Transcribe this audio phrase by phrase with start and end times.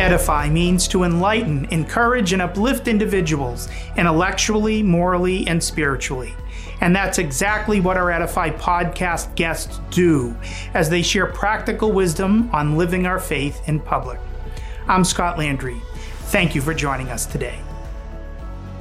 [0.00, 3.68] Edify means to enlighten, encourage, and uplift individuals
[3.98, 6.34] intellectually, morally, and spiritually.
[6.80, 10.34] And that's exactly what our Edify podcast guests do
[10.72, 14.18] as they share practical wisdom on living our faith in public.
[14.88, 15.76] I'm Scot Landry.
[16.30, 17.58] Thank you for joining us today.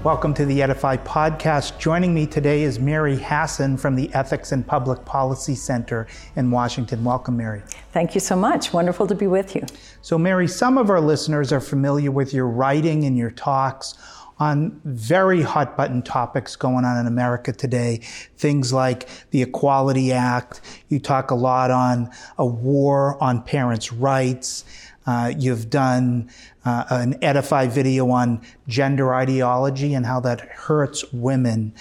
[0.01, 1.77] Welcome to the Edify podcast.
[1.77, 6.07] Joining me today is Mary Hasson from the Ethics and Public Policy Center
[6.37, 7.03] in Washington.
[7.03, 7.61] Welcome, Mary.
[7.91, 8.71] Thank you so much.
[8.71, 9.65] Wonderful to be with you.
[10.01, 13.95] So, Mary, some of our listeners are familiar with your writing and your talks
[14.39, 17.97] on very hot button topics going on in America today.
[18.37, 20.61] Things like the Equality Act.
[20.87, 24.63] You talk a lot on a war on parents' rights.
[25.09, 26.29] Uh, you've done
[26.65, 31.73] uh, an Edify video on gender ideology and how that hurts women.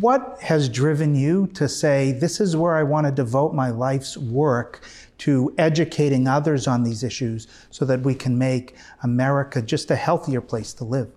[0.00, 4.18] What has driven you to say, this is where I want to devote my life's
[4.18, 4.84] work
[5.16, 10.42] to educating others on these issues so that we can make America just a healthier
[10.42, 11.10] place to live?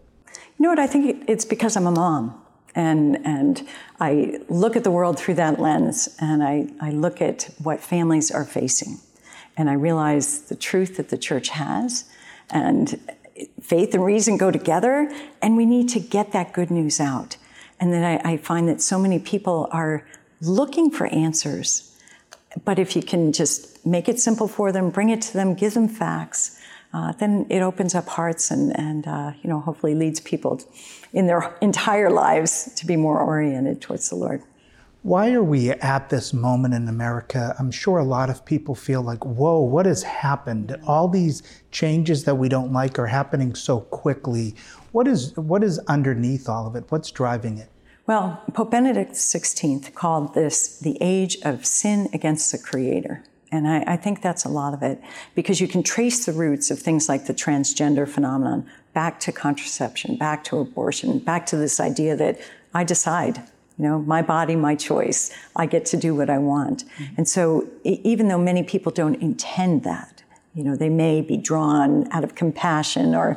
[0.57, 0.79] You know what?
[0.79, 2.41] I think it's because I'm a mom.
[2.75, 3.67] And, and
[3.99, 8.31] I look at the world through that lens and I, I look at what families
[8.31, 8.99] are facing.
[9.57, 12.05] And I realize the truth that the church has
[12.49, 12.99] and
[13.61, 17.37] faith and reason go together and we need to get that good news out.
[17.79, 20.05] And then I, I find that so many people are
[20.41, 21.97] looking for answers.
[22.63, 25.73] But if you can just make it simple for them, bring it to them, give
[25.73, 26.59] them facts,
[26.93, 30.61] uh, then it opens up hearts and, and uh, you know, hopefully leads people
[31.11, 34.43] in their entire lives to be more oriented towards the Lord.
[35.03, 37.53] Why are we at this moment in America?
[37.59, 40.77] I'm sure a lot of people feel like, whoa, what has happened?
[40.87, 44.55] All these changes that we don't like are happening so quickly.
[44.93, 46.85] What is, what is underneath all of it?
[46.87, 47.69] What's driving it?
[48.07, 53.25] Well, Pope Benedict XVI called this the age of sin against the Creator.
[53.51, 55.01] And I, I, think that's a lot of it
[55.35, 60.15] because you can trace the roots of things like the transgender phenomenon back to contraception,
[60.15, 62.39] back to abortion, back to this idea that
[62.73, 63.43] I decide
[63.77, 65.31] you know, my body, my choice.
[65.55, 66.85] I get to do what I want.
[66.85, 67.15] Mm-hmm.
[67.17, 70.23] And so, even though many people don't intend that,
[70.53, 73.35] you know, they may be drawn out of compassion or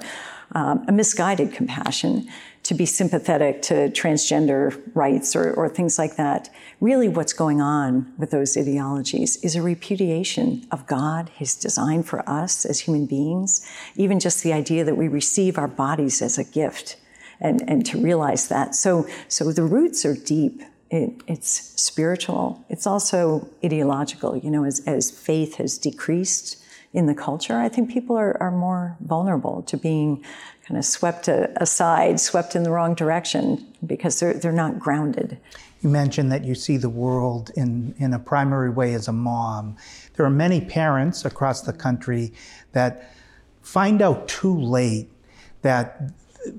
[0.52, 2.28] um, a misguided compassion
[2.62, 6.50] to be sympathetic to transgender rights or, or things like that.
[6.80, 12.28] Really, what's going on with those ideologies is a repudiation of God, His design for
[12.28, 16.44] us as human beings, even just the idea that we receive our bodies as a
[16.44, 16.96] gift
[17.40, 18.74] and, and to realize that.
[18.74, 20.62] So, so the roots are deep.
[20.90, 22.64] It, it's spiritual.
[22.68, 24.36] It's also ideological.
[24.36, 28.50] You know, as, as faith has decreased in the culture, I think people are, are
[28.50, 30.24] more vulnerable to being
[30.66, 35.38] kind of swept aside, swept in the wrong direction because they're, they're not grounded.
[35.82, 39.76] You mentioned that you see the world in, in a primary way as a mom.
[40.14, 42.32] There are many parents across the country
[42.72, 43.14] that
[43.62, 45.10] find out too late
[45.62, 46.10] that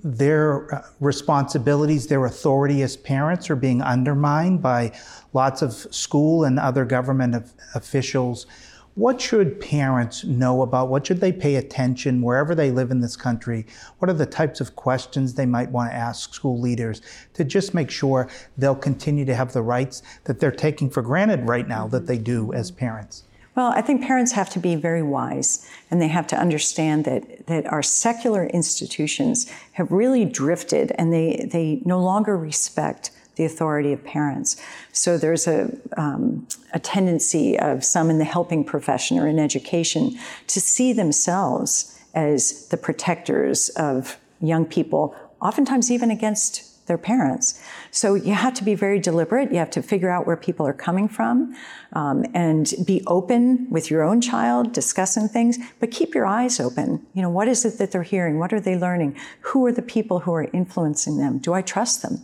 [0.03, 4.91] their uh, responsibilities, their authority as parents are being undermined by
[5.33, 7.35] lots of school and other government
[7.75, 8.47] officials.
[8.95, 10.89] What should parents know about?
[10.89, 13.67] What should they pay attention wherever they live in this country?
[13.99, 17.03] What are the types of questions they might want to ask school leaders
[17.35, 18.27] to just make sure
[18.57, 22.17] they'll continue to have the rights that they're taking for granted right now that they
[22.17, 23.25] do as parents?
[23.57, 27.47] Well, I think parents have to be very wise and they have to understand that,
[27.47, 33.93] that our secular institutions have really drifted and they, they no longer respect the authority
[33.93, 34.61] of parents.
[34.91, 40.19] So there's a, um, a tendency of some in the helping profession or in education
[40.45, 47.61] to see themselves as the protectors of young people, oftentimes even against their parents.
[47.91, 49.51] So you have to be very deliberate.
[49.51, 51.55] You have to figure out where people are coming from
[51.93, 57.05] um, and be open with your own child, discussing things, but keep your eyes open.
[57.13, 58.39] You know, what is it that they're hearing?
[58.39, 59.15] What are they learning?
[59.41, 61.37] Who are the people who are influencing them?
[61.37, 62.21] Do I trust them?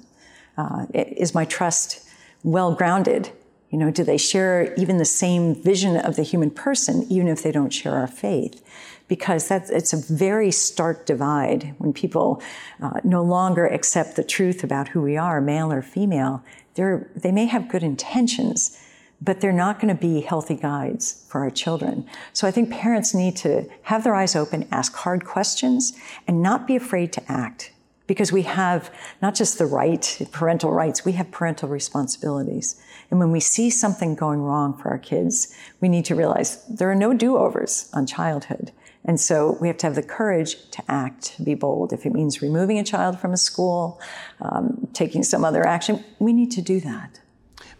[0.57, 2.07] Uh, is my trust
[2.43, 3.31] well grounded?
[3.73, 7.43] You know, do they share even the same vision of the human person, even if
[7.43, 8.63] they don't share our faith?
[9.07, 12.41] because that's, it's a very stark divide when people
[12.81, 16.43] uh, no longer accept the truth about who we are, male or female.
[16.73, 18.79] They're, they may have good intentions,
[19.21, 22.07] but they're not going to be healthy guides for our children.
[22.31, 25.93] So I think parents need to have their eyes open, ask hard questions,
[26.27, 27.71] and not be afraid to act.
[28.13, 28.91] Because we have
[29.23, 32.79] not just the right, parental rights, we have parental responsibilities.
[33.09, 35.51] And when we see something going wrong for our kids,
[35.81, 38.71] we need to realize there are no do-overs on childhood.
[39.03, 41.91] And so we have to have the courage to act, to be bold.
[41.91, 43.99] If it means removing a child from a school,
[44.41, 47.19] um, taking some other action, we need to do that.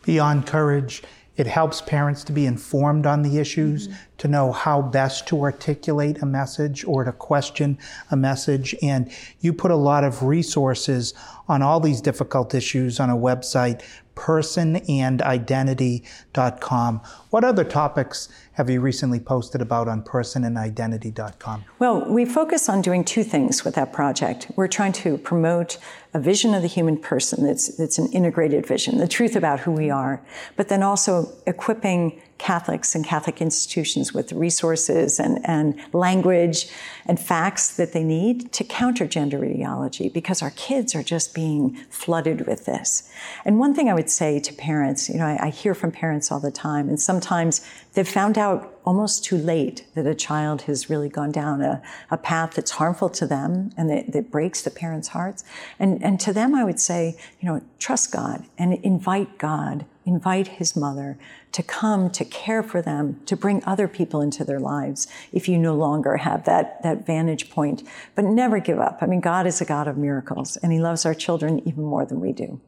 [0.03, 1.03] Beyond courage,
[1.35, 3.97] It helps parents to be informed on the issues, mm-hmm.
[4.23, 7.77] To know how best to articulate a message or to question
[8.09, 8.73] a message.
[8.81, 9.11] And
[9.41, 11.13] you put a lot of resources
[11.49, 13.81] on all these difficult issues on a website,
[14.15, 17.01] personandidentity.com.
[17.31, 21.65] What other topics have you recently posted about on personandidentity.com?
[21.79, 24.49] Well, we focus on doing two things with that project.
[24.55, 25.77] We're trying to promote
[26.13, 29.73] a vision of the human person that's, that's an integrated vision, the truth about who
[29.73, 30.21] we are,
[30.55, 36.67] but then also equipping Catholics and Catholic institutions with resources and, and language
[37.05, 41.75] and facts that they need to counter gender ideology because our kids are just being
[41.89, 43.09] flooded with this.
[43.45, 46.31] And one thing I would say to parents, you know, I, I hear from parents
[46.31, 50.89] all the time, and sometimes they've found out almost too late that a child has
[50.89, 51.81] really gone down a,
[52.11, 55.43] a path that's harmful to them and that, that breaks the parents' hearts.
[55.79, 60.47] And, and to them, I would say, you know, trust God and invite God, invite
[60.47, 61.17] His mother
[61.53, 65.57] to come to care for them, to bring other people into their lives if you
[65.57, 67.83] no longer have that, that vantage point.
[68.15, 68.99] But never give up.
[69.01, 72.05] I mean, God is a God of miracles and He loves our children even more
[72.05, 72.59] than we do.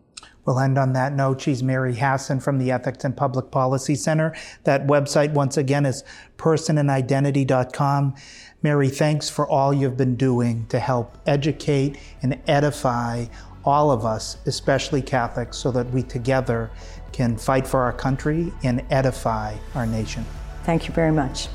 [0.46, 1.42] We'll end on that note.
[1.42, 4.36] She's Mary Hasson from the Ethics and Public Policy Center.
[4.64, 6.04] That website, once again, is
[6.38, 8.16] personandidentity.com.
[8.62, 13.26] Mary, thanks for all you've been doing to help educate and edify
[13.66, 16.70] all of us, especially Catholics, so that we together
[17.12, 20.26] can fight for our country and edify our nation.
[20.64, 21.48] Thank you very much.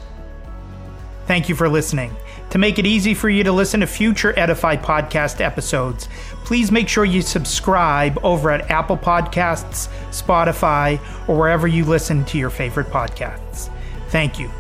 [1.26, 2.14] Thank you for listening.
[2.50, 6.08] To make it easy for you to listen to future Edify podcast episodes,
[6.44, 10.98] please make sure you subscribe over at Apple Podcasts, Spotify,
[11.28, 13.70] or wherever you listen to your favorite podcasts.
[14.08, 14.50] Thank you.